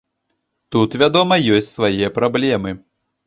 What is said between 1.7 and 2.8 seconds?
свае праблемы.